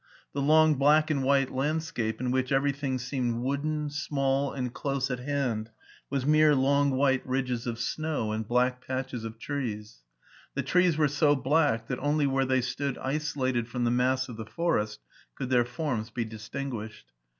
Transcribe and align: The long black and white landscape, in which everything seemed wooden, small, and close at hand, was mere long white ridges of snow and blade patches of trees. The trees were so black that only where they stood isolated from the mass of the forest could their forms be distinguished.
The 0.33 0.41
long 0.41 0.73
black 0.79 1.11
and 1.11 1.21
white 1.21 1.51
landscape, 1.53 2.19
in 2.19 2.31
which 2.31 2.51
everything 2.51 2.97
seemed 2.97 3.43
wooden, 3.43 3.91
small, 3.91 4.51
and 4.51 4.73
close 4.73 5.11
at 5.11 5.19
hand, 5.19 5.69
was 6.09 6.25
mere 6.25 6.55
long 6.55 6.89
white 6.89 7.21
ridges 7.23 7.67
of 7.67 7.77
snow 7.79 8.31
and 8.31 8.47
blade 8.47 8.77
patches 8.83 9.23
of 9.23 9.37
trees. 9.37 10.01
The 10.55 10.63
trees 10.63 10.97
were 10.97 11.07
so 11.07 11.35
black 11.35 11.87
that 11.87 11.99
only 11.99 12.25
where 12.25 12.45
they 12.45 12.61
stood 12.61 12.97
isolated 12.97 13.67
from 13.67 13.83
the 13.83 13.91
mass 13.91 14.27
of 14.27 14.37
the 14.37 14.45
forest 14.47 15.01
could 15.35 15.51
their 15.51 15.65
forms 15.65 16.09
be 16.09 16.25
distinguished. 16.25 17.11